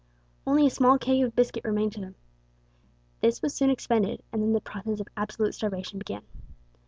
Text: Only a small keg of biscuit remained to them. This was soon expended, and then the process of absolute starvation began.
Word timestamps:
Only 0.47 0.65
a 0.65 0.71
small 0.71 0.97
keg 0.97 1.21
of 1.21 1.35
biscuit 1.35 1.63
remained 1.63 1.91
to 1.91 2.01
them. 2.01 2.15
This 3.19 3.43
was 3.43 3.53
soon 3.53 3.69
expended, 3.69 4.23
and 4.33 4.41
then 4.41 4.53
the 4.53 4.59
process 4.59 4.99
of 4.99 5.07
absolute 5.15 5.53
starvation 5.53 5.99
began. 5.99 6.23